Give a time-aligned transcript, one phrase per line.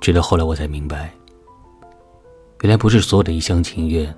[0.00, 1.12] 直到后来我才明白，
[2.62, 4.12] 原来不是所有的一厢情愿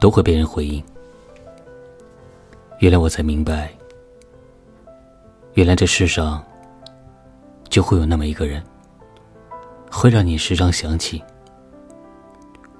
[0.00, 0.82] 都会被人回应。
[2.80, 3.72] 原来我才明白，
[5.54, 6.44] 原来这世上
[7.68, 8.62] 就会有那么一个人，
[9.90, 11.22] 会让你时常想起，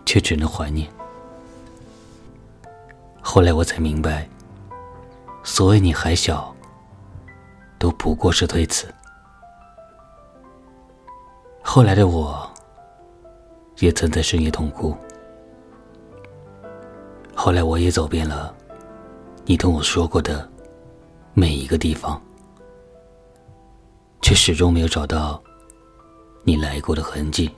[0.04, 0.88] 却只能怀念。
[3.20, 4.28] 后来我才明白，
[5.44, 6.52] 所谓你还小，
[7.78, 8.92] 都不过是推辞。
[11.70, 12.50] 后来的我，
[13.80, 14.96] 也曾在深夜痛哭。
[17.34, 18.56] 后来我也走遍了。
[19.44, 20.50] 你跟我说过的
[21.34, 22.18] 每一个地方，
[24.22, 25.42] 却始终没有找到
[26.42, 27.54] 你来过的痕迹。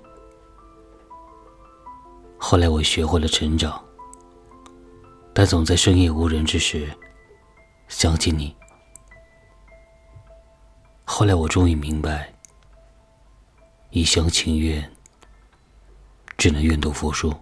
[2.37, 3.81] 后来我学会了成长，
[5.33, 6.91] 但总在深夜无人之时
[7.87, 8.53] 想起你。
[11.05, 12.33] 后来我终于明白，
[13.91, 14.91] 一厢情愿
[16.37, 17.35] 只能愿赌服输。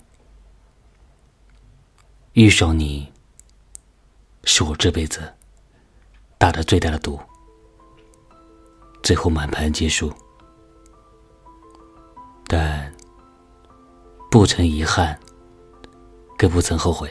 [2.32, 3.12] 遇上你。
[4.44, 5.20] 是我这辈子
[6.38, 7.20] 打的最大的赌，
[9.02, 10.10] 最后满盘皆输，
[12.46, 12.90] 但
[14.30, 15.18] 不曾遗憾，
[16.38, 17.10] 更不曾后悔。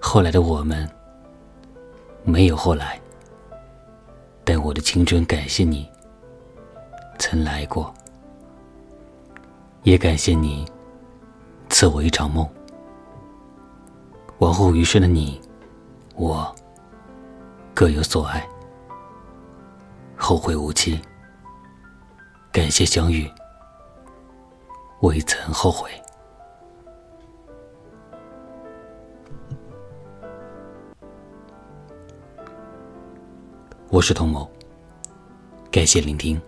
[0.00, 0.88] 后来的我们
[2.22, 2.98] 没有后来，
[4.42, 5.86] 但我的青春感谢你
[7.18, 7.92] 曾来过，
[9.82, 10.66] 也感谢你
[11.68, 12.48] 赐我一场梦。
[14.38, 15.40] 往后余生的你，
[16.16, 16.54] 我
[17.72, 18.46] 各有所爱，
[20.16, 21.00] 后会无期。
[22.52, 23.30] 感谢相遇，
[25.00, 25.90] 未曾后悔。
[33.88, 34.50] 我是童某，
[35.70, 36.40] 感谢聆听。